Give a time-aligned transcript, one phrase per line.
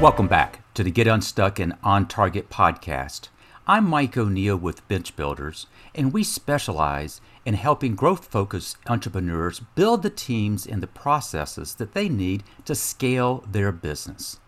[0.00, 3.28] Welcome back to the Get Unstuck and On Target podcast.
[3.66, 10.02] I'm Mike O'Neill with Bench Builders, and we specialize in helping growth focused entrepreneurs build
[10.02, 14.40] the teams and the processes that they need to scale their business.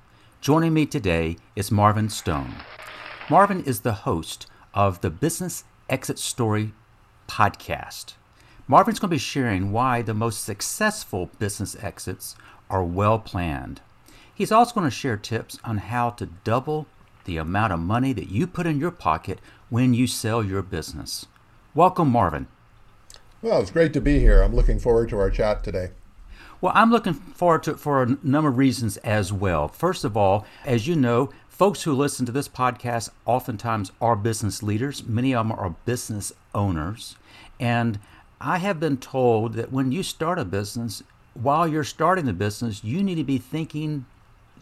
[0.43, 2.55] Joining me today is Marvin Stone.
[3.31, 6.75] Marvin is the host of the Business Exit Story
[7.29, 8.15] podcast.
[8.69, 12.35] Marvin's going to be sharing why the most successful business exits
[12.69, 13.81] are well planned.
[14.37, 16.87] He's also going to share tips on how to double
[17.25, 19.39] the amount of money that you put in your pocket
[19.71, 21.25] when you sell your business.
[21.75, 22.47] Welcome, Marvin.
[23.41, 24.43] Well, it's great to be here.
[24.43, 25.93] I'm looking forward to our chat today.
[26.61, 29.69] Well, I'm looking forward to it for a number of reasons as well.
[29.69, 34.63] First of all, as you know, folks who listen to this podcast oftentimes are business
[34.63, 35.03] leaders.
[35.07, 37.17] Many of them are business owners.
[37.59, 38.01] And
[38.39, 42.85] I have been told that when you start a business, while you're starting the business,
[42.85, 44.05] you need to be thinking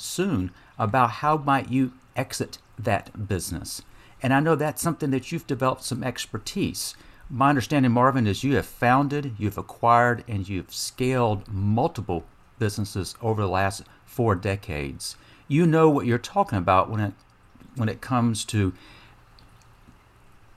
[0.00, 3.82] soon about how might you exit that business.
[4.22, 6.94] And I know that's something that you've developed some expertise.
[7.28, 12.24] My understanding, Marvin, is you have founded, you've acquired, and you've scaled multiple
[12.58, 15.16] businesses over the last four decades.
[15.48, 17.12] You know what you're talking about when it
[17.76, 18.72] when it comes to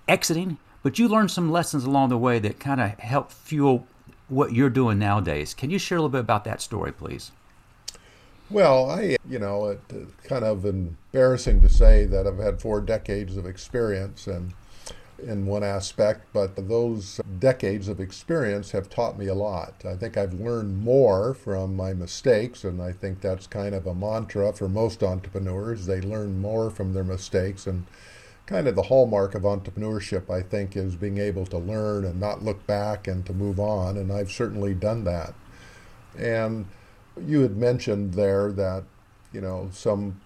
[0.08, 3.88] exiting, but you learned some lessons along the way that kind of help fuel
[4.28, 5.54] what you're doing nowadays.
[5.54, 7.32] Can you share a little bit about that story, please?
[8.50, 12.80] Well, I, you know, it's uh, kind of embarrassing to say that I've had four
[12.80, 14.54] decades of experience and
[15.22, 19.84] in one aspect, but those decades of experience have taught me a lot.
[19.84, 23.96] I think I've learned more from my mistakes, and I think that's kind of a
[23.96, 25.86] mantra for most entrepreneurs.
[25.86, 27.86] They learn more from their mistakes, and
[28.46, 32.44] kind of the hallmark of entrepreneurship, I think, is being able to learn and not
[32.44, 35.34] look back and to move on, and I've certainly done that.
[36.18, 36.68] And
[37.26, 38.84] you had mentioned there that,
[39.34, 40.22] you know, some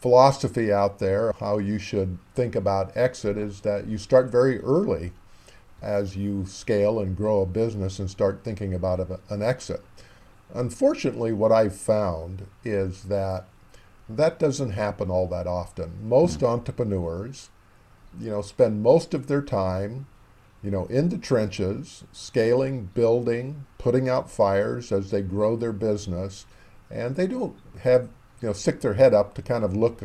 [0.00, 5.12] philosophy out there, how you should think about exit is that you start very early
[5.82, 9.82] as you scale and grow a business and start thinking about an exit.
[10.54, 13.46] Unfortunately, what I've found is that
[14.08, 15.92] that doesn't happen all that often.
[16.02, 16.48] Most mm.
[16.48, 17.50] entrepreneurs,
[18.18, 20.06] you know, spend most of their time
[20.62, 26.46] you know, in the trenches, scaling, building, putting out fires as they grow their business,
[26.90, 28.08] and they don't have,
[28.40, 30.02] you know, stick their head up to kind of look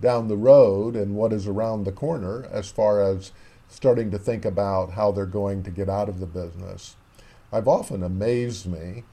[0.00, 3.32] down the road and what is around the corner as far as
[3.68, 6.96] starting to think about how they're going to get out of the business.
[7.52, 9.04] I've often amazed me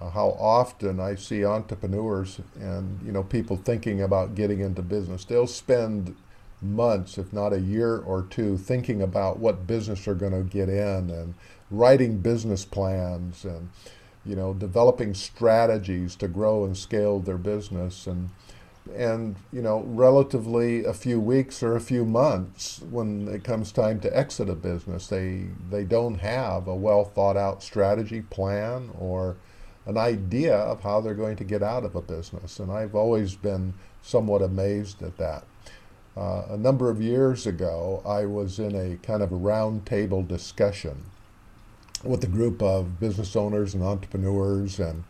[0.00, 5.24] uh, how often I see entrepreneurs and you know people thinking about getting into business.
[5.24, 6.14] They'll spend
[6.60, 10.68] months, if not a year or two, thinking about what business they're going to get
[10.68, 11.34] in and
[11.70, 13.68] writing business plans and
[14.24, 18.06] you know developing strategies to grow and scale their business.
[18.06, 18.30] And
[18.94, 23.98] and you know relatively a few weeks or a few months when it comes time
[23.98, 29.34] to exit a business they they don't have a well thought out strategy plan or
[29.86, 32.58] an idea of how they're going to get out of a business.
[32.58, 35.44] And I've always been somewhat amazed at that
[36.16, 41.04] uh, a number of years ago, I was in a kind of a roundtable discussion
[42.02, 45.04] with a group of business owners and entrepreneurs, and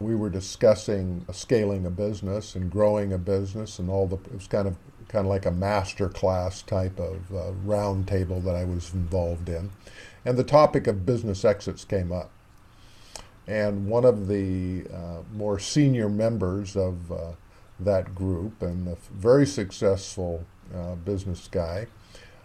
[0.00, 4.48] we were discussing scaling a business and growing a business, and all the it was
[4.48, 4.76] kind of
[5.08, 9.70] kind of like a master class type of uh, roundtable that I was involved in,
[10.24, 12.30] and the topic of business exits came up,
[13.46, 17.32] and one of the uh, more senior members of uh,
[17.84, 21.86] that group and a very successful uh, business guy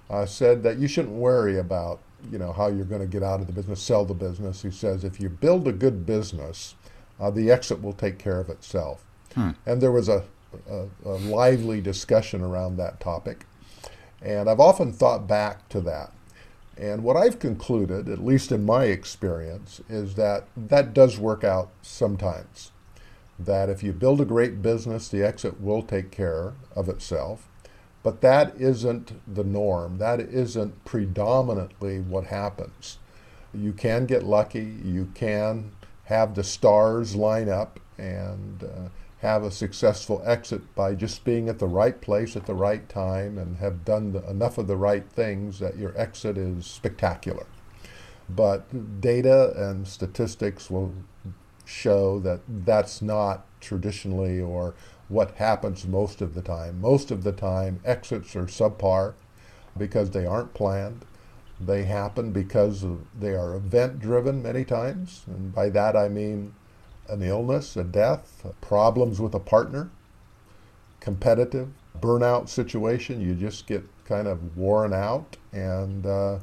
[0.10, 2.00] uh, said that you shouldn't worry about
[2.32, 4.62] you know how you're going to get out of the business, sell the business.
[4.62, 6.76] He says if you build a good business,
[7.20, 9.06] uh, the exit will take care of itself.
[9.36, 9.52] Hmm.
[9.66, 10.24] And there was a,
[10.70, 13.46] a, a lively discussion around that topic,
[14.22, 16.12] and I've often thought back to that.
[16.78, 21.70] And what I've concluded, at least in my experience, is that that does work out
[21.82, 22.72] sometimes
[23.38, 27.48] that if you build a great business, the exit will take care of itself.
[28.04, 29.98] But that isn't the norm.
[29.98, 33.00] That isn't predominantly what happens.
[33.54, 34.78] You can get lucky.
[34.84, 35.72] You can
[36.06, 38.90] have the stars line up and uh,
[39.20, 43.38] have a successful exit by just being at the right place at the right time
[43.38, 47.48] and have done the, enough of the right things that your exit is spectacular.
[48.30, 50.94] But data and statistics will
[51.66, 54.74] show that that's not traditionally or
[55.08, 56.80] what happens most of the time.
[56.82, 59.14] Most of the time, exits are subpar
[59.78, 61.06] because they aren't planned.
[61.60, 65.24] They happen because of, they are event driven many times.
[65.28, 66.54] And by that I mean
[67.08, 69.90] an illness, a death, problems with a partner,
[71.00, 71.70] competitive
[72.00, 73.22] burnout situation.
[73.22, 76.40] You just get kind of worn out, and uh,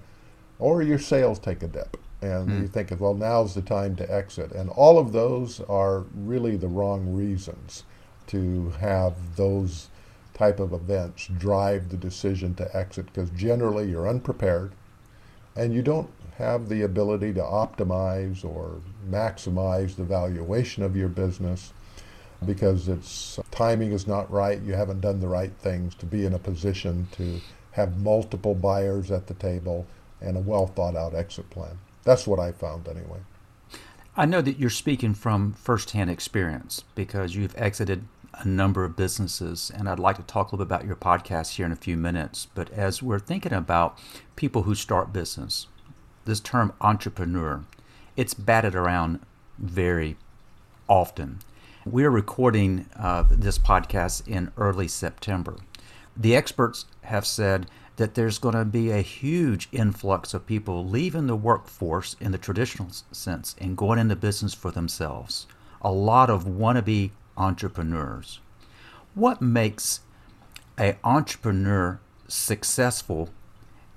[0.58, 2.60] or your sales take a dip, and mm.
[2.62, 4.52] you think, well, now's the time to exit.
[4.52, 7.82] And all of those are really the wrong reasons
[8.28, 9.88] to have those
[10.32, 14.72] type of events drive the decision to exit because generally you're unprepared
[15.56, 18.80] and you don't have the ability to optimize or
[19.10, 21.72] maximize the valuation of your business
[22.46, 24.62] because its timing is not right.
[24.62, 27.40] You haven't done the right things to be in a position to
[27.72, 29.86] have multiple buyers at the table
[30.20, 31.78] and a well thought out exit plan.
[32.04, 33.20] That's what I found anyway.
[34.16, 38.04] I know that you're speaking from firsthand experience because you've exited
[38.34, 41.56] a number of businesses, and I'd like to talk a little bit about your podcast
[41.56, 42.46] here in a few minutes.
[42.54, 43.98] But as we're thinking about
[44.36, 45.66] people who start business,
[46.24, 47.64] this term entrepreneur,
[48.16, 49.20] it's batted around
[49.58, 50.16] very
[50.88, 51.38] often.
[51.84, 55.56] We're recording uh, this podcast in early September.
[56.16, 57.66] The experts have said
[57.96, 62.38] that there's going to be a huge influx of people leaving the workforce in the
[62.38, 65.46] traditional sense and going into business for themselves.
[65.82, 68.40] A lot of wannabe entrepreneurs.
[69.14, 70.00] What makes
[70.78, 73.28] an entrepreneur successful?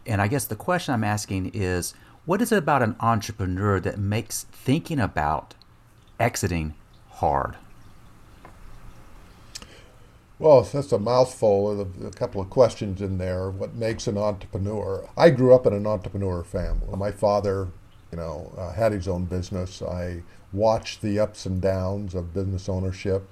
[0.06, 1.94] And I guess the question I'm asking is
[2.26, 5.54] what is it about an entrepreneur that makes thinking about
[6.20, 6.74] exiting
[7.12, 7.56] hard?
[10.38, 13.50] Well, that's a mouthful of a couple of questions in there.
[13.50, 15.08] What makes an entrepreneur?
[15.16, 16.88] I grew up in an entrepreneur family.
[16.98, 17.70] My father,
[18.12, 19.82] you know, uh, had his own business.
[19.82, 23.30] I watched the ups and downs of business ownership.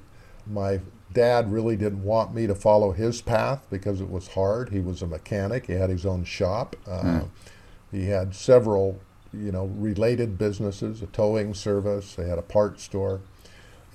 [0.48, 0.80] My
[1.12, 4.70] dad really didn't want me to follow his path because it was hard.
[4.70, 5.68] He was a mechanic.
[5.68, 6.76] He had his own shop.
[6.88, 7.30] Uh, mm.
[7.92, 9.00] He had several,
[9.34, 12.16] you know, related businesses, a towing service.
[12.16, 13.22] They had a parts store.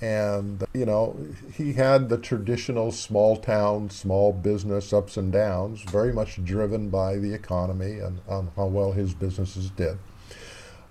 [0.00, 1.18] And, you know,
[1.52, 7.16] he had the traditional small town, small business ups and downs, very much driven by
[7.16, 9.98] the economy and on how well his businesses did.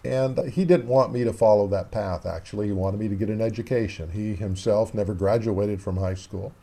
[0.03, 2.67] And he didn't want me to follow that path, actually.
[2.67, 4.11] He wanted me to get an education.
[4.11, 6.53] He himself never graduated from high school.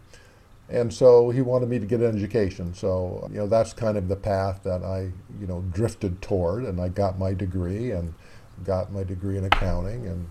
[0.69, 2.75] And so he wanted me to get an education.
[2.75, 6.65] So, you know, that's kind of the path that I, you know, drifted toward.
[6.65, 8.15] And I got my degree and
[8.65, 10.31] got my degree in accounting and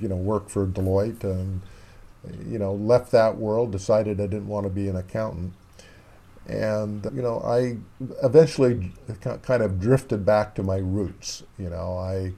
[0.00, 1.62] you know, worked for Deloitte and,
[2.46, 5.54] you know, left that world, decided I didn't want to be an accountant.
[6.48, 7.76] And, you know, I
[8.22, 8.92] eventually
[9.42, 11.44] kind of drifted back to my roots.
[11.58, 12.32] You know, I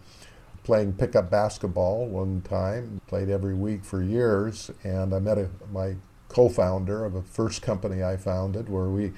[0.63, 5.97] playing pickup basketball one time, played every week for years, and I met a, my
[6.29, 9.13] co-founder of a first company I founded where we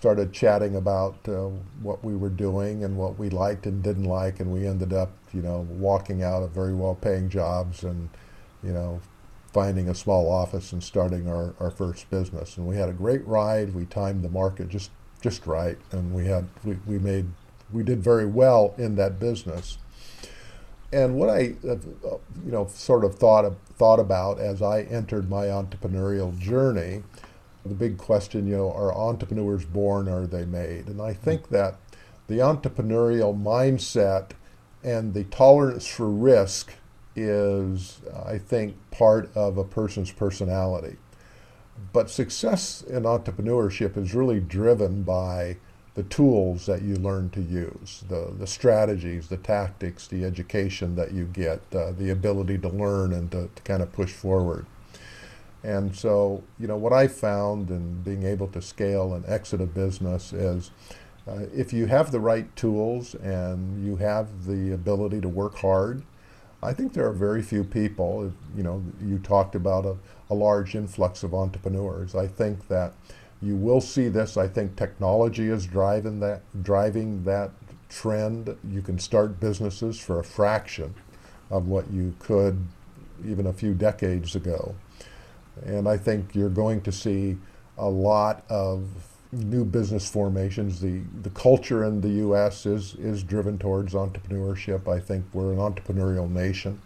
[0.00, 1.50] started chatting about uh,
[1.82, 5.10] what we were doing and what we liked and didn't like, and we ended up,
[5.34, 8.08] you know, walking out of very well-paying jobs and,
[8.62, 8.98] you know,
[9.52, 12.56] finding a small office and starting our, our first business.
[12.56, 13.74] And we had a great ride.
[13.74, 17.26] We timed the market just just right, and we had we, we made
[17.70, 19.76] we did very well in that business.
[20.94, 21.76] And what I, uh,
[22.42, 27.02] you know, sort of thought thought about as I entered my entrepreneurial journey
[27.64, 30.86] the big question, you know, are entrepreneurs born or are they made?
[30.86, 31.76] And I think that
[32.26, 34.30] the entrepreneurial mindset
[34.82, 36.72] and the tolerance for risk
[37.14, 40.96] is, I think, part of a person's personality.
[41.92, 45.56] But success in entrepreneurship is really driven by
[45.94, 51.12] the tools that you learn to use, the, the strategies, the tactics, the education that
[51.12, 54.66] you get, uh, the ability to learn and to, to kind of push forward.
[55.62, 59.66] And so, you know, what I found in being able to scale and exit a
[59.66, 60.70] business is
[61.28, 66.02] uh, if you have the right tools and you have the ability to work hard,
[66.62, 69.96] I think there are very few people, you know, you talked about a,
[70.30, 72.14] a large influx of entrepreneurs.
[72.14, 72.94] I think that
[73.42, 74.36] you will see this.
[74.36, 77.50] I think technology is driving that, driving that
[77.88, 78.56] trend.
[78.68, 80.94] You can start businesses for a fraction
[81.50, 82.66] of what you could
[83.26, 84.74] even a few decades ago.
[85.64, 87.36] And I think you're going to see
[87.78, 88.88] a lot of
[89.32, 90.80] new business formations.
[90.80, 92.66] The, the culture in the U.S.
[92.66, 94.88] is, is driven towards entrepreneurship.
[94.88, 96.80] I think we're an entrepreneurial nation.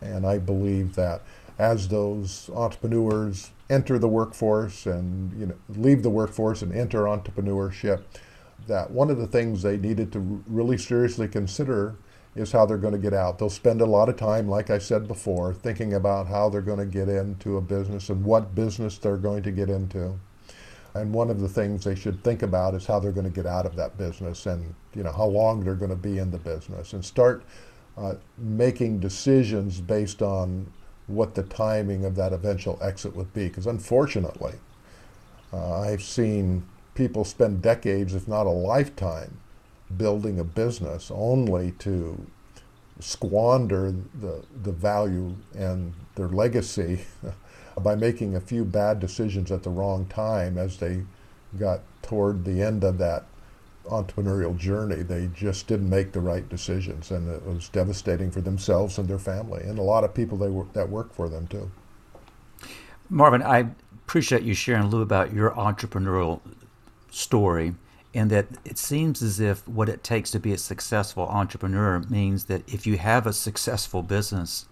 [0.00, 1.22] And I believe that
[1.58, 8.02] as those entrepreneurs enter the workforce and you know, leave the workforce and enter entrepreneurship,
[8.66, 11.96] that one of the things they needed to really seriously consider
[12.34, 13.38] is how they're going to get out.
[13.38, 16.78] They'll spend a lot of time, like I said before, thinking about how they're going
[16.78, 20.18] to get into a business and what business they're going to get into.
[20.94, 23.46] And one of the things they should think about is how they're going to get
[23.46, 26.38] out of that business and you know how long they're going to be in the
[26.38, 27.44] business and start
[27.96, 30.72] uh, making decisions based on
[31.06, 33.48] what the timing of that eventual exit would be.
[33.48, 34.54] Because unfortunately,
[35.52, 36.62] Uh, I've seen
[36.94, 39.39] people spend decades, if not a lifetime,
[39.96, 42.26] building a business only to
[43.00, 47.00] squander the, the value and their legacy
[47.82, 51.04] by making a few bad decisions at the wrong time as they
[51.58, 53.24] got toward the end of that
[53.86, 55.02] entrepreneurial journey.
[55.02, 59.18] They just didn't make the right decisions, and it was devastating for themselves and their
[59.18, 61.70] family, and a lot of people they work, that work for them too.
[63.08, 66.40] Marvin, I appreciate you sharing a little about your entrepreneurial
[67.10, 67.74] story,
[68.14, 72.44] and that it seems as if what it takes to be a successful entrepreneur means
[72.44, 74.66] that if you have a successful business,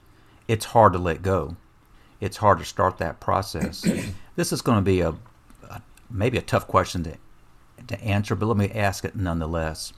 [0.49, 1.57] it's hard to let go.
[2.21, 3.87] It's hard to start that process.
[4.37, 5.15] this is going to be a,
[5.69, 7.17] a maybe a tough question to
[7.87, 9.93] to answer, but let me ask it nonetheless.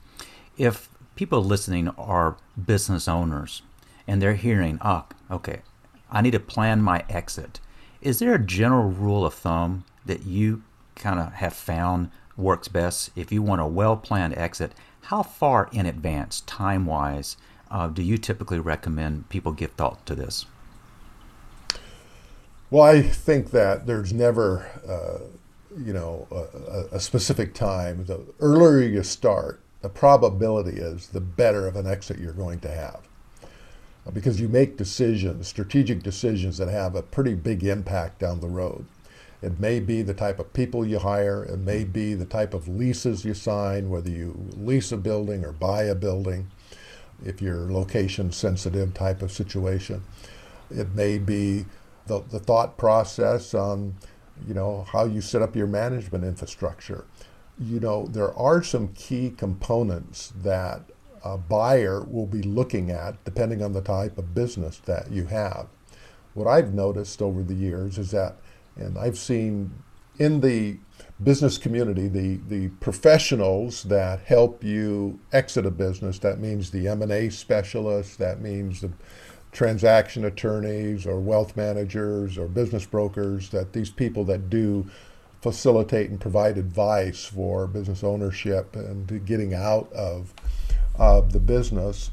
[0.57, 3.63] If people listening are business owners
[4.07, 5.61] and they're hearing, ah, okay,
[6.11, 7.59] I need to plan my exit,
[8.01, 10.63] is there a general rule of thumb that you
[10.95, 14.73] kind of have found works best if you want a well planned exit?
[15.03, 17.37] How far in advance, time wise,
[17.69, 20.45] uh, do you typically recommend people give thought to this?
[22.69, 25.25] Well, I think that there's never uh,
[25.77, 31.67] you know, a, a, specific time, the earlier you start, the probability is the better
[31.67, 33.01] of an exit you're going to have.
[34.13, 38.85] Because you make decisions, strategic decisions that have a pretty big impact down the road.
[39.41, 42.67] It may be the type of people you hire, it may be the type of
[42.67, 46.51] leases you sign, whether you lease a building or buy a building,
[47.25, 50.03] if you're location sensitive type of situation.
[50.69, 51.65] It may be
[52.05, 53.95] the, the thought process on
[54.47, 57.05] you know, how you set up your management infrastructure.
[57.59, 60.81] You know, there are some key components that
[61.23, 65.67] a buyer will be looking at depending on the type of business that you have.
[66.33, 68.37] What I've noticed over the years is that,
[68.75, 69.71] and I've seen
[70.17, 70.77] in the
[71.23, 77.29] business community, the, the professionals that help you exit a business, that means the M&A
[77.29, 78.91] specialists, that means the
[79.51, 84.89] transaction attorneys or wealth managers or business brokers, that these people that do
[85.41, 90.33] facilitate and provide advice for business ownership and getting out of,
[90.97, 92.11] of the business,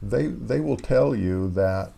[0.00, 1.92] they, they will tell you that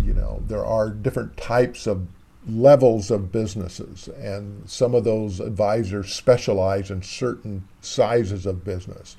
[0.00, 2.06] you know there are different types of
[2.48, 9.16] levels of businesses and some of those advisors specialize in certain sizes of business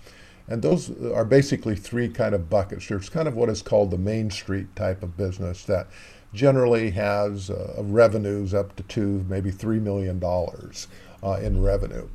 [0.48, 2.88] and those are basically three kind of buckets.
[2.88, 5.88] There's kind of what is called the Main Street type of business that
[6.34, 10.88] generally has uh, revenues up to two, maybe three million dollars
[11.24, 12.08] uh, in revenue.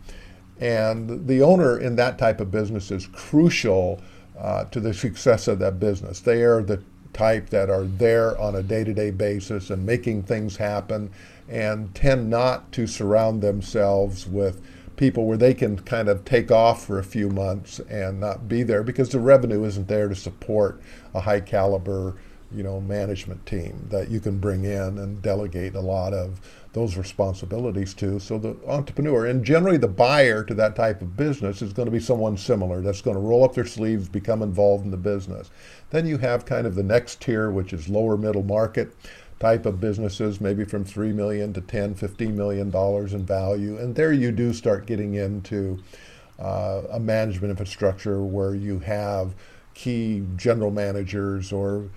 [0.61, 4.01] And the owner in that type of business is crucial
[4.39, 6.21] uh, to the success of that business.
[6.21, 10.23] They are the type that are there on a day to day basis and making
[10.23, 11.11] things happen
[11.49, 14.61] and tend not to surround themselves with
[14.97, 18.63] people where they can kind of take off for a few months and not be
[18.63, 20.81] there because the revenue isn't there to support
[21.15, 22.15] a high caliber
[22.55, 26.41] you know management team that you can bring in and delegate a lot of
[26.73, 31.61] those responsibilities to so the entrepreneur and generally the buyer to that type of business
[31.61, 34.85] is going to be someone similar that's going to roll up their sleeves become involved
[34.85, 35.51] in the business
[35.91, 38.95] then you have kind of the next tier which is lower middle market
[39.43, 43.77] type of businesses, maybe from 3 million to 10, 15 million dollars in value.
[43.77, 45.83] And there you do start getting into
[46.39, 49.35] uh, a management infrastructure where you have
[49.75, 51.89] key general managers or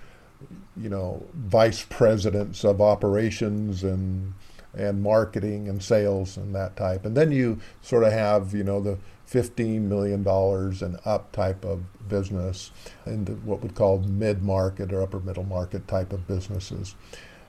[0.76, 4.34] you know vice presidents of operations and
[4.76, 7.04] and marketing and sales and that type.
[7.04, 8.98] And then you sort of have, you know, the
[9.30, 12.70] $15 million and up type of business
[13.04, 16.94] and what we call mid market or upper middle market type of businesses.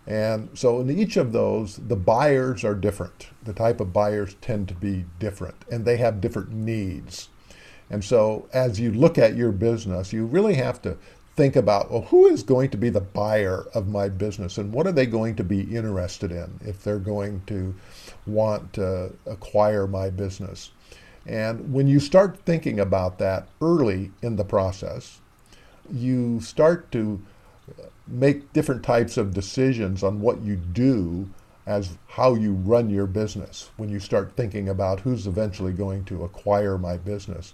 [0.08, 3.28] And so in each of those, the buyers are different.
[3.44, 7.30] The type of buyers tend to be different and they have different needs.
[7.90, 10.98] And so as you look at your business, you really have to
[11.38, 14.88] think about, well, who is going to be the buyer of my business and what
[14.88, 17.74] are they going to be interested in if they're going to
[18.26, 20.72] want to acquire my business?
[21.28, 25.20] And when you start thinking about that early in the process,
[25.94, 27.22] you start to
[28.08, 31.30] make different types of decisions on what you do
[31.68, 36.24] as how you run your business when you start thinking about who's eventually going to
[36.24, 37.54] acquire my business.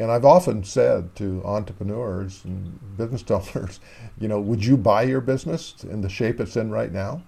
[0.00, 3.80] And I've often said to entrepreneurs and business owners,
[4.18, 7.22] you know, would you buy your business in the shape it's in right now?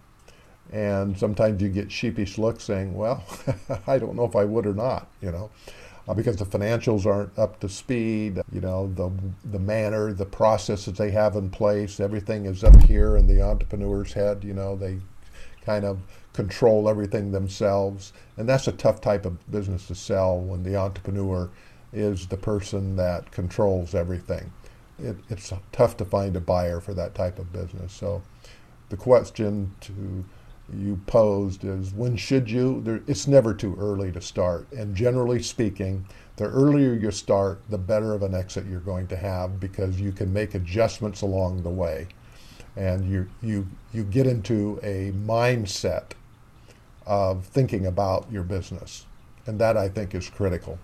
[0.72, 3.22] And sometimes you get sheepish looks saying, well,
[3.86, 5.50] I don't know if I would or not, you know
[6.08, 8.40] uh, because the financials aren't up to speed.
[8.52, 9.10] You know, the
[9.50, 14.12] the manner, the processes they have in place, everything is up here in the entrepreneur's
[14.12, 14.44] head.
[14.44, 14.98] You know, they
[15.64, 16.00] kind of
[16.32, 18.12] control everything themselves.
[18.36, 21.50] And that's a tough type of business to sell when the entrepreneur
[21.92, 24.52] is the person that controls everything.
[24.98, 27.92] It, it's tough to find a buyer for that type of business.
[27.92, 28.22] So
[28.88, 30.24] the question to
[30.74, 32.80] you posed is when should you?
[32.82, 34.70] There, it's never too early to start.
[34.72, 36.06] And generally speaking,
[36.36, 40.12] the earlier you start, the better of an exit you're going to have because you
[40.12, 42.08] can make adjustments along the way.
[42.76, 46.12] And you, you, you get into a mindset
[47.06, 49.04] of thinking about your business.
[49.46, 50.78] And that I think is critical.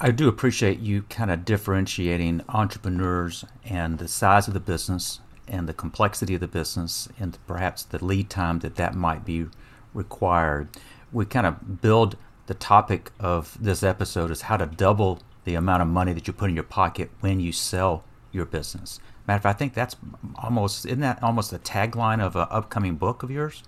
[0.00, 5.68] I do appreciate you kind of differentiating entrepreneurs and the size of the business and
[5.68, 9.46] the complexity of the business and perhaps the lead time that that might be
[9.92, 10.68] required.
[11.12, 15.82] We kind of build the topic of this episode is how to double the amount
[15.82, 19.00] of money that you put in your pocket when you sell your business.
[19.26, 19.96] Matter of fact, I think that's
[20.36, 23.62] almost isn't that almost the tagline of an upcoming book of yours?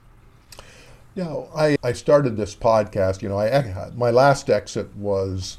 [1.15, 3.23] Yeah, I, I started this podcast.
[3.23, 5.57] You know, I my last exit was,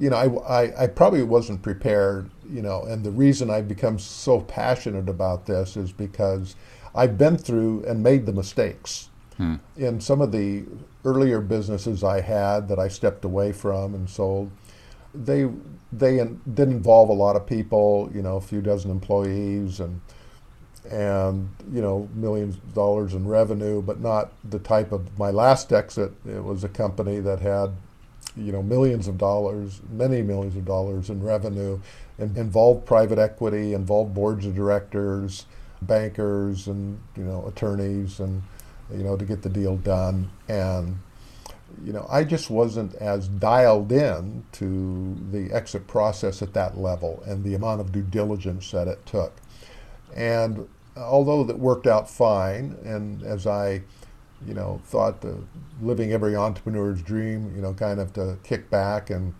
[0.00, 2.30] you know, I, I, I probably wasn't prepared.
[2.50, 6.56] You know, and the reason I've become so passionate about this is because
[6.96, 9.08] I've been through and made the mistakes.
[9.36, 9.56] Hmm.
[9.76, 10.64] In some of the
[11.04, 14.50] earlier businesses I had that I stepped away from and sold,
[15.14, 15.48] they
[15.92, 16.16] they
[16.54, 18.10] did involve a lot of people.
[18.12, 20.00] You know, a few dozen employees and
[20.90, 25.72] and you know millions of dollars in revenue, but not the type of my last
[25.72, 26.12] exit.
[26.26, 27.74] It was a company that had
[28.36, 31.80] you know millions of dollars, many millions of dollars in revenue,
[32.18, 35.46] and involved private equity, involved boards of directors,
[35.82, 38.42] bankers, and you know attorneys, and
[38.92, 40.30] you know to get the deal done.
[40.48, 41.00] And
[41.84, 47.22] you know I just wasn't as dialed in to the exit process at that level
[47.26, 49.32] and the amount of due diligence that it took.
[50.14, 53.82] And although that worked out fine, and as I,
[54.46, 55.36] you know, thought the
[55.82, 59.34] living every entrepreneur's dream, you know, kind of to kick back and,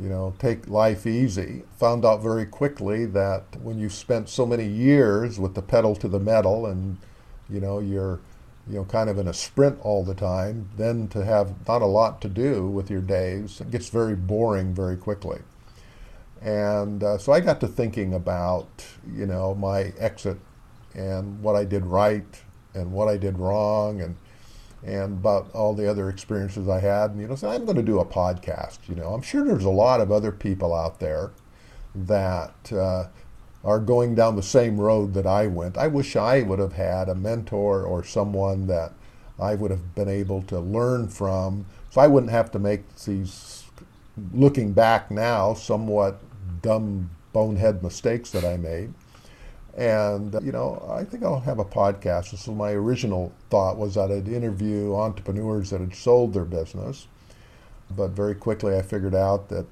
[0.00, 4.66] you know, take life easy, found out very quickly that when you've spent so many
[4.66, 6.98] years with the pedal to the metal and,
[7.48, 8.20] you know, you're,
[8.68, 11.86] you know, kind of in a sprint all the time, then to have not a
[11.86, 15.40] lot to do with your days, it gets very boring very quickly.
[16.40, 18.68] And uh, so I got to thinking about,
[19.14, 20.38] you know, my exit
[20.94, 22.42] and what I did right
[22.74, 24.16] and what I did wrong and
[24.84, 27.10] and about all the other experiences I had.
[27.10, 28.78] And, you know, so I'm going to do a podcast.
[28.88, 31.30] You know, I'm sure there's a lot of other people out there
[31.94, 33.08] that uh,
[33.64, 35.76] are going down the same road that I went.
[35.76, 38.92] I wish I would have had a mentor or someone that
[39.38, 43.64] I would have been able to learn from, so I wouldn't have to make these,
[44.32, 46.20] looking back now, somewhat
[46.62, 48.92] dumb bonehead mistakes that I made.
[49.76, 52.36] And, you know, I think I'll have a podcast.
[52.36, 57.06] So my original thought was that I'd interview entrepreneurs that had sold their business.
[57.90, 59.66] But very quickly I figured out that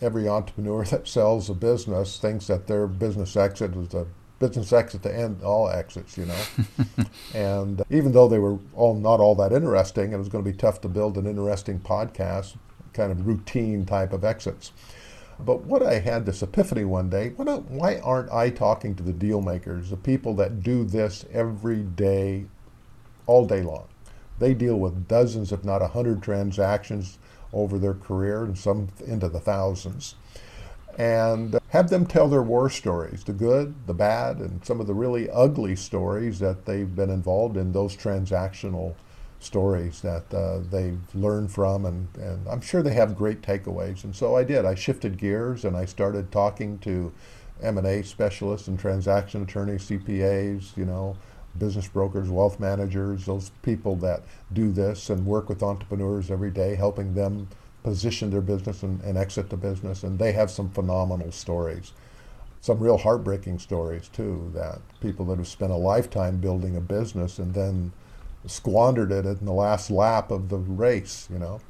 [0.00, 4.06] every entrepreneur that sells a business thinks that their business exit is a
[4.38, 6.42] business exit to end all exits, you know.
[7.34, 10.56] and even though they were all not all that interesting, it was going to be
[10.56, 12.56] tough to build an interesting podcast,
[12.92, 14.72] kind of routine type of exits.
[15.38, 19.40] But what I had this epiphany one day, why aren't I talking to the deal
[19.40, 22.46] makers, the people that do this every day,
[23.26, 23.86] all day long?
[24.38, 27.18] They deal with dozens, if not a hundred transactions
[27.52, 30.14] over their career and some into the thousands.
[30.98, 34.94] And have them tell their war stories, the good, the bad, and some of the
[34.94, 38.94] really ugly stories that they've been involved in, those transactional
[39.44, 44.04] stories that uh, they've learned from, and, and I'm sure they have great takeaways.
[44.04, 44.64] And so I did.
[44.64, 47.12] I shifted gears and I started talking to
[47.62, 51.16] M&A specialists and transaction attorneys, CPAs, you know,
[51.58, 56.74] business brokers, wealth managers, those people that do this and work with entrepreneurs every day,
[56.74, 57.48] helping them
[57.82, 60.02] position their business and, and exit the business.
[60.02, 61.92] And they have some phenomenal stories.
[62.60, 67.38] Some real heartbreaking stories too, that people that have spent a lifetime building a business
[67.38, 67.92] and then
[68.46, 71.60] squandered it in the last lap of the race, you know.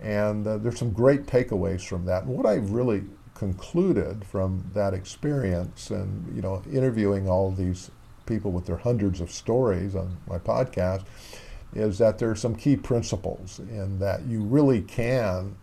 [0.00, 2.24] And uh, there's some great takeaways from that.
[2.24, 7.90] And what I really concluded from that experience and, you know, interviewing all these
[8.26, 11.04] people with their hundreds of stories on my podcast
[11.74, 15.56] is that there are some key principles in that you really can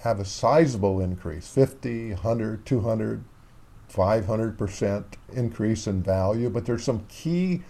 [0.00, 3.24] have a sizable increase 50, 100, 200,
[3.92, 7.62] 500% increase in value, but there's some key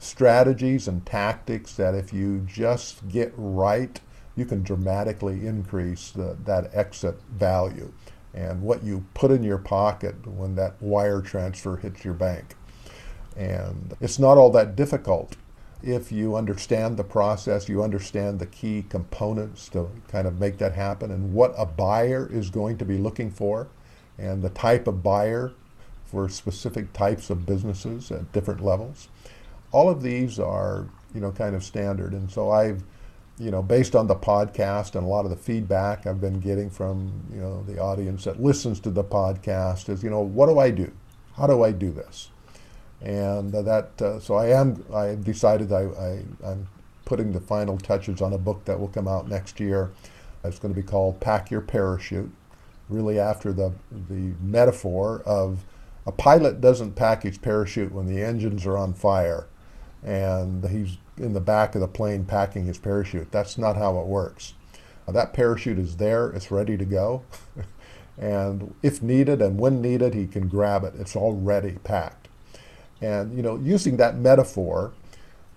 [0.00, 4.00] strategies and tactics that if you just get right,
[4.34, 7.92] you can dramatically increase the, that exit value
[8.32, 12.56] and what you put in your pocket when that wire transfer hits your bank.
[13.36, 15.36] And it's not all that difficult,
[15.82, 20.72] if you understand the process, you understand the key components to kind of make that
[20.72, 23.68] happen and what a buyer is going to be looking for
[24.18, 25.52] and the type of buyer
[26.04, 29.08] for specific types of businesses at different levels.
[29.72, 32.12] All of these are, you know, kind of standard.
[32.12, 32.82] And so I've,
[33.38, 36.70] you know, based on the podcast and a lot of the feedback I've been getting
[36.70, 40.58] from, you know, the audience that listens to the podcast is, you know, what do
[40.58, 40.92] I do?
[41.36, 42.30] How do I do this?
[43.02, 46.68] and that uh, so I am I decided I, I I'm
[47.04, 49.90] putting the final touches on a book that will come out next year.
[50.44, 52.30] It's going to be called Pack Your Parachute,
[52.88, 55.64] really after the the metaphor of
[56.06, 59.46] a pilot doesn't pack his parachute when the engines are on fire
[60.02, 63.30] and he's in the back of the plane packing his parachute.
[63.30, 64.54] That's not how it works.
[65.06, 67.22] that parachute is there, it's ready to go.
[68.18, 70.94] and if needed and when needed, he can grab it.
[70.98, 72.28] It's already packed.
[73.00, 74.92] And, you know, using that metaphor,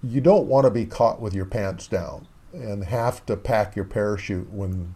[0.02, 3.86] you don't want to be caught with your pants down and have to pack your
[3.86, 4.96] parachute when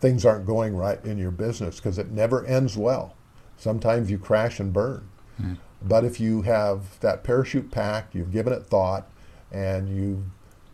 [0.00, 3.14] things aren't going right in your business because it never ends well.
[3.56, 5.08] Sometimes you crash and burn.
[5.40, 5.58] Mm.
[5.84, 9.08] But if you have that parachute packed, you've given it thought,
[9.50, 10.24] and you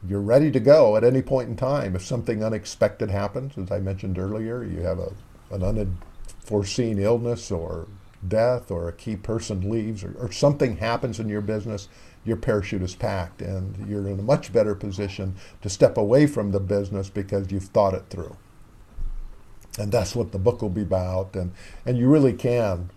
[0.07, 1.97] you're ready to go at any point in time.
[1.97, 5.13] If something unexpected happens, as I mentioned earlier, you have a,
[5.51, 7.89] an unforeseen illness or
[8.27, 11.89] death or a key person leaves or, or, something happens in your business,
[12.25, 16.51] your parachute is packed and you're in a much better position to step away from
[16.51, 18.37] the business because you've thought it through.
[19.79, 21.37] And that's what the book will be about.
[21.37, 21.53] And,
[21.87, 22.91] and you really can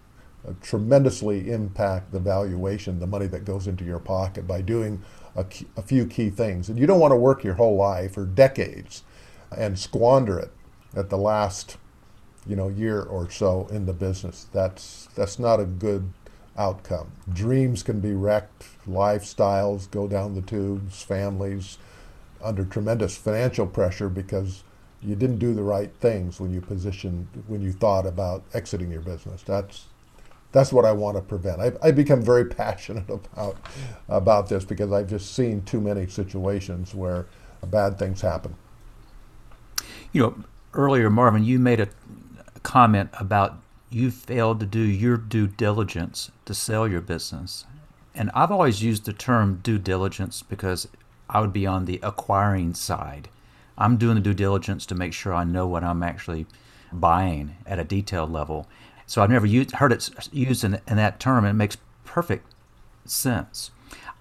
[0.47, 5.01] Uh, tremendously impact the valuation, the money that goes into your pocket by doing
[5.36, 6.67] a, key, a few key things.
[6.67, 9.04] And you don't want to work your whole life or decades
[9.56, 10.51] and squander it
[10.95, 11.77] at the last
[12.47, 14.47] you know year or so in the business.
[14.51, 16.12] That's that's not a good
[16.58, 17.12] outcome.
[17.32, 21.77] Dreams can be wrecked, lifestyles go down the tubes, families
[22.43, 24.63] under tremendous financial pressure because
[25.01, 29.01] you didn't do the right things when you positioned when you thought about exiting your
[29.01, 29.43] business.
[29.43, 29.86] That's
[30.52, 31.62] that's what I want to prevent.
[31.62, 33.58] I've, I've become very passionate about
[34.10, 37.28] about this because I've just seen too many situations where
[37.68, 38.56] bad things happen.
[40.12, 41.88] You know, earlier, Marvin, you made a
[42.64, 43.60] comment about
[43.90, 47.66] you failed to do your due diligence to sell your business.
[48.14, 50.88] And I've always used the term due diligence because
[51.30, 53.30] I would be on the acquiring side.
[53.78, 56.46] I'm doing the due diligence to make sure I know what I'm actually
[56.92, 58.68] buying at a detailed level.
[59.12, 62.45] So I've never used, heard it used in, in that term, and it makes perfect
[63.04, 63.71] sense.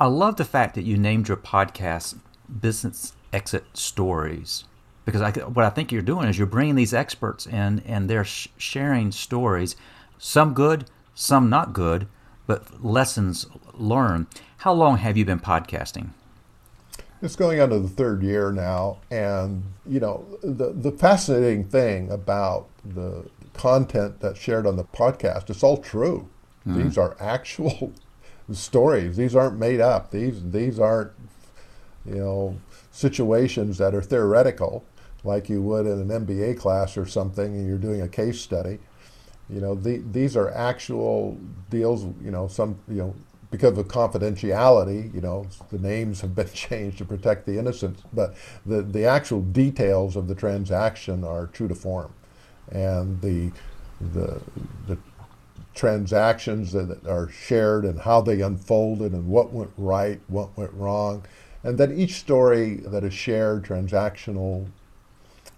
[0.00, 2.18] I love the fact that you named your podcast
[2.60, 4.64] Business Exit Stories
[5.04, 8.24] because I, what I think you're doing is you're bringing these experts in and they're
[8.24, 9.76] sh- sharing stories,
[10.18, 12.08] some good, some not good,
[12.48, 14.26] but lessons learned.
[14.56, 16.08] How long have you been podcasting?
[17.22, 22.10] It's going on to the third year now, and you know the the fascinating thing
[22.10, 26.28] about the content that's shared on the podcast, it's all true.
[26.66, 26.82] Mm-hmm.
[26.82, 27.92] These are actual
[28.52, 29.16] stories.
[29.16, 30.10] These aren't made up.
[30.10, 31.12] These these aren't
[32.04, 32.58] you know
[32.90, 34.84] situations that are theoretical
[35.24, 38.78] like you would in an MBA class or something, and you're doing a case study.
[39.48, 42.04] You know, the, these are actual deals.
[42.22, 43.14] You know, some you know
[43.50, 45.12] because of confidentiality.
[45.14, 48.34] You know, the names have been changed to protect the innocent, but
[48.64, 52.12] the the actual details of the transaction are true to form,
[52.70, 53.50] and the
[54.12, 54.40] the
[54.86, 54.98] the
[55.74, 61.24] transactions that are shared and how they unfolded and what went right, what went wrong,
[61.62, 64.66] and then each story that is shared, transactional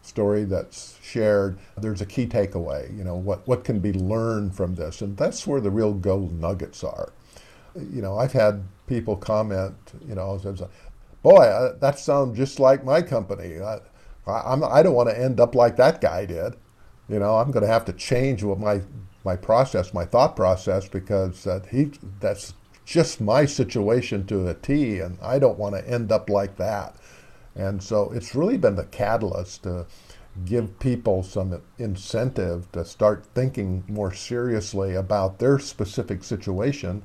[0.02, 2.96] story that's shared, there's a key takeaway.
[2.96, 5.00] You know, what, what can be learned from this?
[5.00, 7.12] And that's where the real gold nuggets are.
[7.74, 9.74] You know, I've had people comment,
[10.06, 10.38] you know,
[11.22, 13.60] boy, that sounds just like my company.
[13.60, 13.78] I,
[14.26, 16.54] I'm, I don't want to end up like that guy did.
[17.08, 18.82] You know, I'm going to have to change what my,
[19.24, 25.18] my process, my thought process, because he, that's just my situation to a T, and
[25.22, 26.96] I don't want to end up like that.
[27.54, 29.86] And so it's really been the catalyst to
[30.46, 37.02] give people some incentive to start thinking more seriously about their specific situation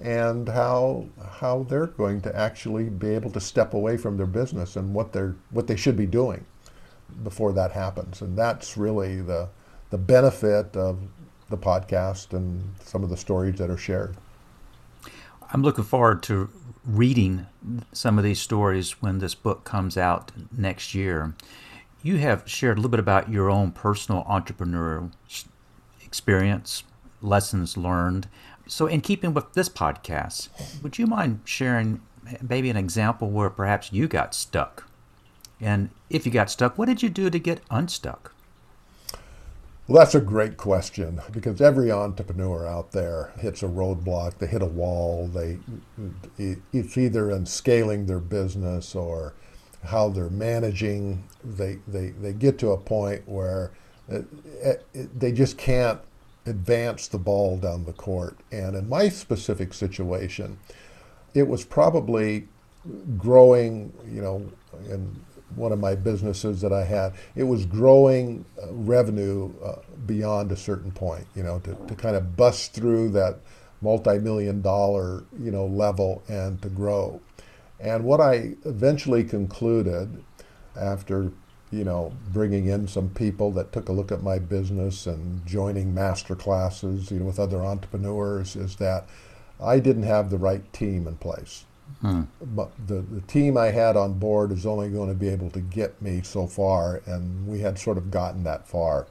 [0.00, 1.06] and how
[1.40, 5.12] how they're going to actually be able to step away from their business and what
[5.12, 6.44] they're what they should be doing
[7.22, 8.20] before that happens.
[8.20, 9.48] And that's really the
[9.90, 11.00] the benefit of
[11.48, 14.16] the podcast and some of the stories that are shared.
[15.52, 16.48] I'm looking forward to
[16.84, 17.46] reading
[17.92, 21.34] some of these stories when this book comes out next year.
[22.02, 25.10] You have shared a little bit about your own personal entrepreneurial
[26.04, 26.84] experience,
[27.20, 28.28] lessons learned.
[28.68, 30.48] So, in keeping with this podcast,
[30.82, 32.00] would you mind sharing
[32.42, 34.86] maybe an example where perhaps you got stuck.
[35.60, 38.32] And if you got stuck, what did you do to get unstuck?
[39.86, 44.62] Well, that's a great question because every entrepreneur out there hits a roadblock, they hit
[44.62, 45.58] a wall, they
[46.38, 49.34] it's either in scaling their business or
[49.84, 51.24] how they're managing.
[51.42, 53.72] They they, they get to a point where
[54.08, 54.26] it,
[54.94, 56.00] it, they just can't
[56.46, 58.36] advance the ball down the court.
[58.52, 60.58] And in my specific situation,
[61.34, 62.46] it was probably
[63.18, 64.50] growing, you know,
[64.88, 65.20] in
[65.56, 70.56] one of my businesses that I had, it was growing uh, revenue uh, beyond a
[70.56, 73.38] certain point, you know, to, to kind of bust through that
[73.82, 77.20] multi-million dollar, you know, level and to grow.
[77.78, 80.22] And what I eventually concluded
[80.76, 81.32] after,
[81.70, 85.94] you know, bringing in some people that took a look at my business and joining
[85.94, 89.08] master classes, you know, with other entrepreneurs is that
[89.62, 91.64] I didn't have the right team in place.
[92.00, 92.22] Hmm.
[92.40, 95.60] But the, the team I had on board is only going to be able to
[95.60, 99.06] get me so far, and we had sort of gotten that far.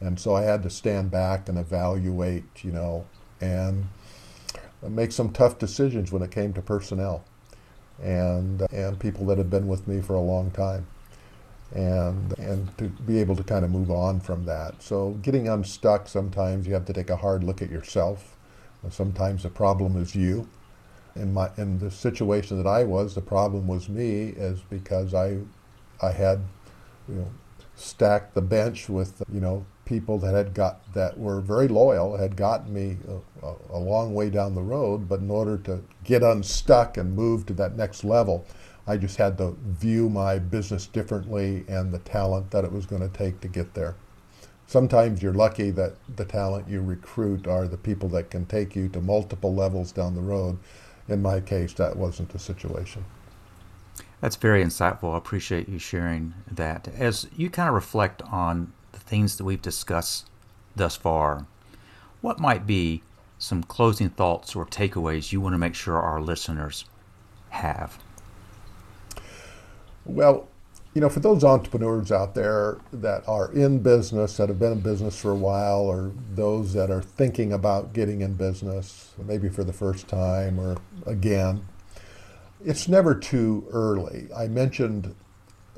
[0.00, 3.06] And so I had to stand back and evaluate, you know,
[3.40, 3.86] and
[4.82, 7.24] make some tough decisions when it came to personnel
[8.02, 10.86] and, and people that had been with me for a long time.
[11.74, 14.82] And, and to be able to kind of move on from that.
[14.82, 18.36] So getting unstuck, sometimes you have to take a hard look at yourself.
[18.90, 20.48] Sometimes the problem is you
[21.16, 25.38] in my in the situation that I was, the problem was me, is because I
[26.00, 26.40] I had
[27.08, 27.30] you know
[27.74, 32.36] stacked the bench with you know people that had got that were very loyal, had
[32.36, 32.96] gotten me
[33.42, 35.08] a, a, long way down the road.
[35.08, 38.46] But in order to get unstuck and move to that next level,
[38.86, 43.02] I just had to view my business differently and the talent that it was going
[43.02, 43.96] to take to get there.
[44.66, 48.88] Sometimes you're lucky that the talent you recruit are the people that can take you
[48.88, 50.58] to multiple levels down the road
[51.08, 53.04] in my case, that wasn't the situation.
[54.20, 55.14] That's very insightful.
[55.14, 56.88] I appreciate you sharing that.
[56.96, 60.30] As you kind of reflect on the things that we've discussed
[60.76, 61.46] thus far,
[62.20, 63.02] what might be
[63.38, 66.84] some closing thoughts or takeaways you want to make sure our listeners
[67.50, 67.98] have?
[70.04, 70.48] Well,
[70.94, 74.80] you know, for those entrepreneurs out there that are in business, that have been in
[74.80, 79.64] business for a while, or those that are thinking about getting in business, maybe for
[79.64, 80.76] the first time or
[81.06, 81.66] again,
[82.64, 84.28] it's never too early.
[84.36, 85.14] I mentioned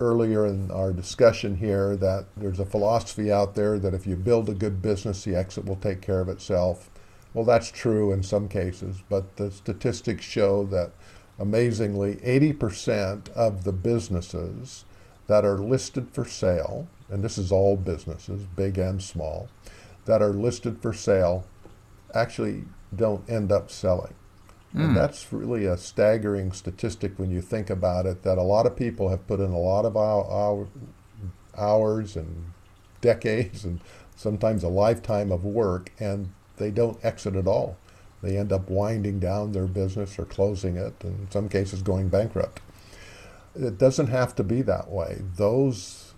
[0.01, 4.49] earlier in our discussion here that there's a philosophy out there that if you build
[4.49, 6.91] a good business, the exit will take care of itself.
[7.33, 10.91] Well, that's true in some cases, but the statistics show that
[11.39, 14.85] amazingly, 80% of the businesses
[15.27, 19.49] that are listed for sale, and this is all businesses, big and small,
[20.05, 21.47] that are listed for sale
[22.15, 24.15] actually don't end up selling.
[24.75, 24.81] Mm.
[24.81, 24.95] And hmm.
[24.95, 29.09] that's really a staggering statistic when you think about it that a lot of people
[29.09, 30.69] have put in a lot of hour,
[31.57, 32.53] hours and
[33.01, 33.81] decades and
[34.17, 37.77] sometimes a lifetime of work and they don't exit at all.
[38.23, 42.09] They end up winding down their business or closing it, and in some cases going
[42.09, 42.63] bankrupt.
[43.57, 45.23] It doesn't have to be that way.
[45.37, 46.15] Those,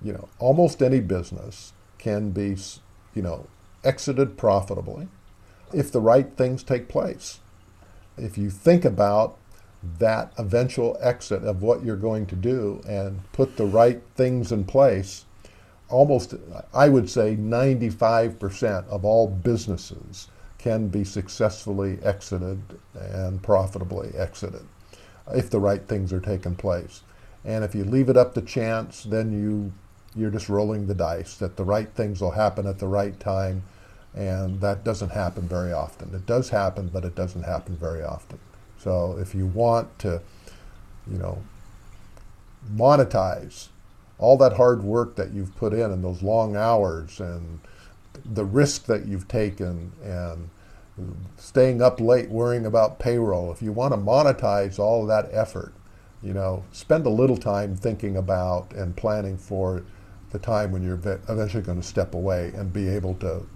[0.00, 2.56] you know, almost any business can be,
[3.14, 3.46] you know,
[3.82, 5.08] exited profitably
[5.72, 7.40] if the right things take place.
[8.16, 9.36] If you think about
[9.98, 14.64] that eventual exit of what you're going to do and put the right things in
[14.64, 15.24] place,
[15.88, 16.34] almost,
[16.72, 20.28] I would say 95% of all businesses
[20.58, 22.60] can be successfully exited
[22.94, 24.64] and profitably exited
[25.34, 27.02] if the right things are taking place.
[27.44, 29.72] And if you leave it up to chance, then you
[30.16, 33.62] you're just rolling the dice that the right things will happen at the right time,
[34.14, 36.14] and that doesn't happen very often.
[36.14, 38.38] It does happen, but it doesn't happen very often.
[38.78, 40.22] So if you want to,
[41.10, 41.42] you know,
[42.74, 43.68] monetize
[44.18, 47.60] all that hard work that you've put in and those long hours and
[48.24, 50.48] the risk that you've taken and
[51.36, 55.72] staying up late worrying about payroll, if you want to monetize all of that effort,
[56.22, 59.84] you know, spend a little time thinking about and planning for
[60.30, 63.46] the time when you're eventually going to step away and be able to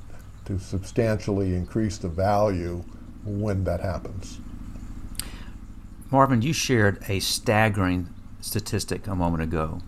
[0.47, 2.83] to substantially increase the value
[3.25, 4.41] when that happens.
[6.11, 8.09] Marvin, you shared a staggering
[8.41, 9.81] statistic a moment ago,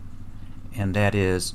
[0.77, 1.55] and that is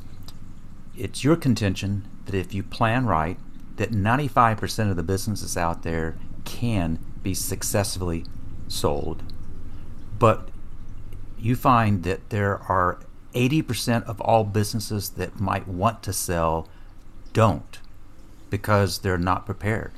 [0.97, 3.37] it's your contention that if you plan right
[3.77, 8.25] that 95% of the businesses out there can be successfully
[8.67, 9.23] sold.
[10.19, 10.49] But
[11.39, 12.99] you find that there are
[13.33, 16.67] 80% of all businesses that might want to sell
[17.33, 17.79] don't
[18.49, 19.91] because they're not prepared.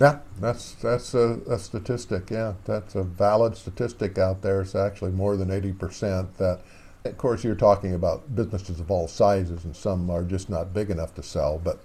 [0.00, 2.28] Yeah, that's that's a, a, statistic.
[2.30, 4.62] Yeah, that's a valid statistic out there.
[4.62, 6.36] It's actually more than eighty percent.
[6.38, 6.62] That,
[7.04, 10.90] of course, you're talking about businesses of all sizes, and some are just not big
[10.90, 11.60] enough to sell.
[11.62, 11.80] But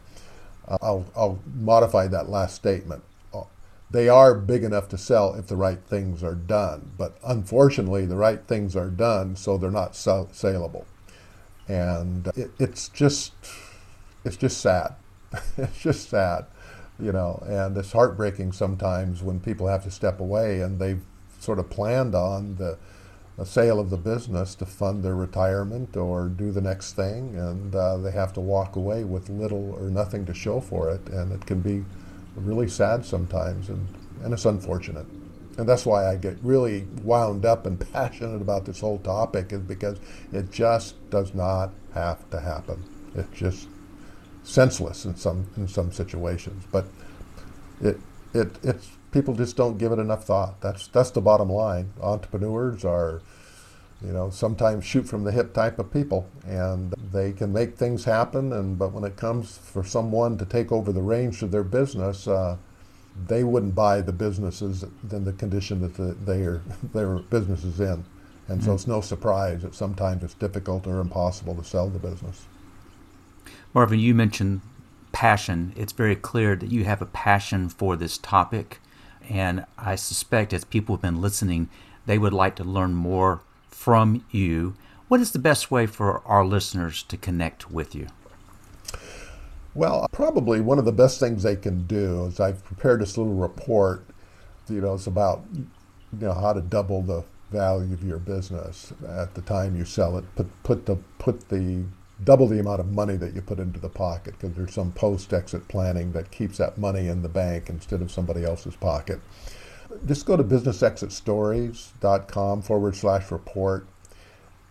[0.67, 3.03] I'll I'll modify that last statement.
[3.34, 3.43] Uh,
[3.91, 6.91] they are big enough to sell if the right things are done.
[6.97, 10.86] But unfortunately, the right things are done, so they're not sell- saleable,
[11.67, 13.34] and it, it's just
[14.23, 14.95] it's just sad.
[15.58, 16.45] it's just sad
[16.99, 21.01] you know, and it's heartbreaking sometimes when people have to step away and they've
[21.39, 22.77] sort of planned on the,
[23.39, 27.73] the sale of the business to fund their retirement or do the next thing, and
[27.73, 31.32] uh, they have to walk away with little or nothing to show for it, and
[31.32, 31.86] it can be
[32.36, 33.88] really sad sometimes, and,
[34.23, 35.06] and it's unfortunate.
[35.58, 39.62] And that's why I get really wound up and passionate about this whole topic, is
[39.62, 39.97] because
[40.34, 42.84] it just does not have to happen.
[43.15, 43.69] It's just
[44.43, 46.65] senseless in some in some situations.
[46.73, 46.88] But
[47.80, 47.97] it
[48.33, 50.61] it it's people just don't give it enough thought.
[50.61, 51.93] That's that's the bottom line.
[52.01, 53.21] Entrepreneurs are
[54.03, 58.05] you know sometimes shoot from the hip type of people and they can make things
[58.05, 61.63] happen and but when it comes for someone to take over the reins of their
[61.63, 62.55] business uh,
[63.27, 66.61] they wouldn't buy the businesses in the condition that the, their
[66.93, 68.05] their business is in
[68.47, 68.75] and so mm-hmm.
[68.75, 72.45] it's no surprise that sometimes it's difficult or impossible to sell the business
[73.73, 74.61] Marvin, you mentioned
[75.12, 75.74] passion.
[75.76, 78.80] It's very clear that you have a passion for this topic.
[79.30, 81.69] And I suspect as people have been listening,
[82.06, 84.76] they would like to learn more from you.
[85.08, 88.08] What is the best way for our listeners to connect with you?
[89.76, 93.36] Well, probably one of the best things they can do is I've prepared this little
[93.36, 94.04] report.
[94.67, 95.67] You know, it's about you
[96.13, 100.26] know how to double the value of your business at the time you sell it.
[100.36, 101.84] Put put the put the
[102.23, 105.34] double the amount of money that you put into the pocket because there's some post
[105.34, 109.21] exit planning that keeps that money in the bank instead of somebody else's pocket.
[110.05, 113.88] Just go to businessexitstories.com forward slash report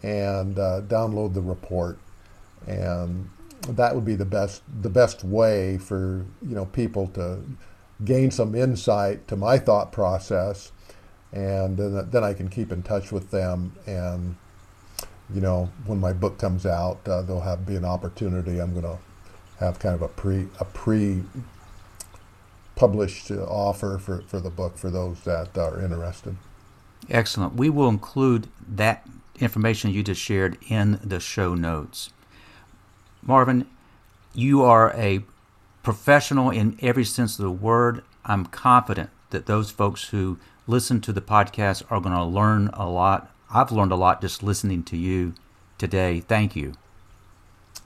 [0.02, 1.98] and uh, download the report.
[2.66, 3.30] And
[3.68, 7.40] that would be the best the best way for you know people to
[8.04, 10.72] gain some insight to my thought process
[11.32, 14.36] and then, then I can keep in touch with them and
[15.32, 18.60] you know, when my book comes out, uh, there'll have be an opportunity.
[18.60, 18.98] I'm going to
[19.58, 21.22] have kind of a pre a pre
[22.76, 26.36] published offer for, for the book for those that are interested.
[27.10, 27.54] Excellent.
[27.54, 29.06] We will include that
[29.40, 32.10] information you just shared in the show notes.
[33.22, 33.66] Marvin,
[34.32, 35.24] you are a
[35.82, 38.02] professional in every sense of the word.
[38.24, 42.88] I'm confident that those folks who listen to the podcast are going to learn a
[42.88, 45.34] lot I've learned a lot just listening to you
[45.78, 46.20] today.
[46.20, 46.74] Thank you.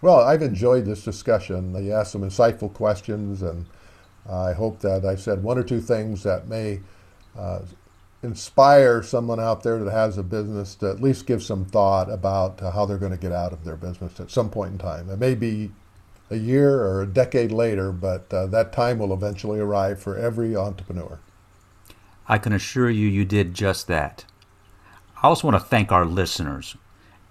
[0.00, 1.74] Well, I've enjoyed this discussion.
[1.84, 3.66] You asked some insightful questions, and
[4.28, 6.80] I hope that I said one or two things that may
[7.38, 7.60] uh,
[8.22, 12.58] inspire someone out there that has a business to at least give some thought about
[12.60, 15.08] how they're going to get out of their business at some point in time.
[15.08, 15.70] It may be
[16.30, 20.56] a year or a decade later, but uh, that time will eventually arrive for every
[20.56, 21.20] entrepreneur.
[22.26, 24.24] I can assure you, you did just that.
[25.22, 26.76] I also want to thank our listeners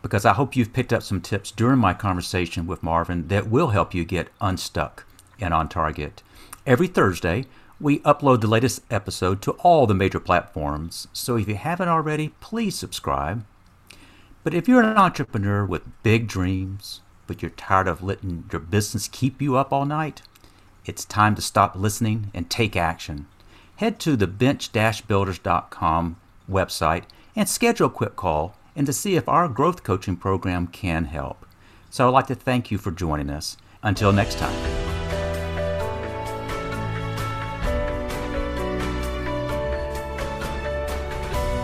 [0.02, 3.68] because I hope you've picked up some tips during my conversation with Marvin that will
[3.68, 5.06] help you get unstuck
[5.42, 6.24] and on target.
[6.66, 7.48] Every Thursday,
[7.82, 12.30] we upload the latest episode to all the major platforms, so if you haven't already,
[12.40, 13.46] please subscribe.
[14.46, 19.10] But if you're an entrepreneur with big dreams, but you're tired of letting your business
[19.10, 20.22] keep you up all night,
[20.86, 23.28] it's time to stop listening and take action.
[23.76, 26.16] Head to the bench-builders.com
[26.50, 27.04] website
[27.36, 31.46] and schedule a quick call and to see if our growth coaching program can help.
[31.90, 33.58] So I'd like to thank you for joining us.
[33.84, 34.81] Until next time.